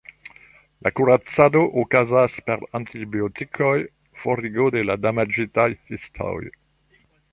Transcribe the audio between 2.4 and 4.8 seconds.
per antibiotikoj, forigo